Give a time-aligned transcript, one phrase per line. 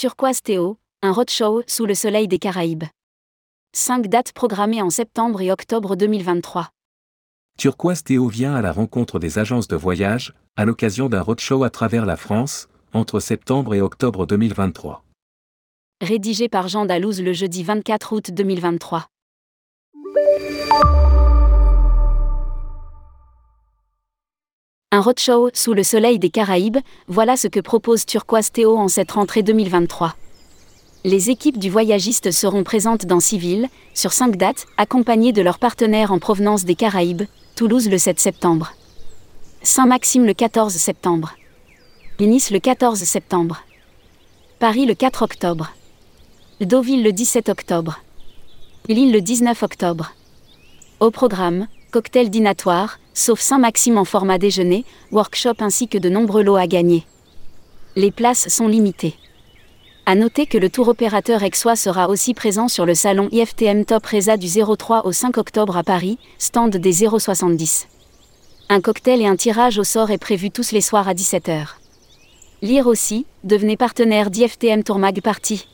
[0.00, 2.84] Turquoise Théo, un roadshow sous le soleil des Caraïbes.
[3.74, 6.70] Cinq dates programmées en septembre et octobre 2023.
[7.58, 11.68] Turquoise Théo vient à la rencontre des agences de voyage, à l'occasion d'un roadshow à
[11.68, 15.04] travers la France, entre septembre et octobre 2023.
[16.00, 19.06] Rédigé par Jean Dalouse le jeudi 24 août 2023.
[24.92, 29.12] Un roadshow sous le soleil des Caraïbes, voilà ce que propose Turquoise Théo en cette
[29.12, 30.16] rentrée 2023.
[31.04, 35.60] Les équipes du voyagiste seront présentes dans six villes, sur cinq dates, accompagnées de leurs
[35.60, 37.22] partenaires en provenance des Caraïbes,
[37.54, 38.72] Toulouse le 7 septembre.
[39.62, 41.36] Saint-Maxime le 14 septembre.
[42.18, 43.62] Nice le 14 septembre.
[44.58, 45.72] Paris le 4 octobre.
[46.60, 48.00] Deauville le 17 octobre.
[48.88, 50.14] Lille le 19 octobre.
[50.98, 56.56] Au programme, cocktail dînatoire, sauf Saint-Maxime en format déjeuner, workshop ainsi que de nombreux lots
[56.56, 57.04] à gagner.
[57.94, 59.14] Les places sont limitées.
[60.06, 64.06] À noter que le tour opérateur Exois sera aussi présent sur le salon IFTM Top
[64.06, 67.86] Reza du 03 au 5 octobre à Paris, stand des 070.
[68.70, 71.66] Un cocktail et un tirage au sort est prévu tous les soirs à 17h.
[72.62, 75.66] Lire aussi, devenez partenaire d'IFTM Tourmag Party.